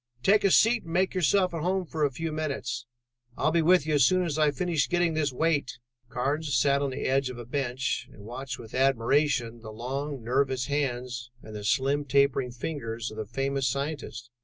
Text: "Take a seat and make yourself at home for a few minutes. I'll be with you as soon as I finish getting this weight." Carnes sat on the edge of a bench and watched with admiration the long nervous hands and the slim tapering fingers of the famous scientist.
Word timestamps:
"Take 0.23 0.43
a 0.43 0.49
seat 0.49 0.81
and 0.83 0.91
make 0.93 1.13
yourself 1.13 1.53
at 1.53 1.61
home 1.61 1.85
for 1.85 2.03
a 2.03 2.09
few 2.11 2.31
minutes. 2.31 2.87
I'll 3.37 3.51
be 3.51 3.61
with 3.61 3.85
you 3.85 3.93
as 3.93 4.03
soon 4.03 4.23
as 4.25 4.39
I 4.39 4.49
finish 4.49 4.89
getting 4.89 5.13
this 5.13 5.31
weight." 5.31 5.77
Carnes 6.09 6.57
sat 6.57 6.81
on 6.81 6.89
the 6.89 7.05
edge 7.05 7.29
of 7.29 7.37
a 7.37 7.45
bench 7.45 8.09
and 8.11 8.23
watched 8.23 8.57
with 8.57 8.73
admiration 8.73 9.61
the 9.61 9.69
long 9.71 10.23
nervous 10.23 10.65
hands 10.65 11.29
and 11.43 11.55
the 11.55 11.63
slim 11.63 12.03
tapering 12.05 12.49
fingers 12.51 13.11
of 13.11 13.17
the 13.17 13.27
famous 13.27 13.67
scientist. 13.67 14.31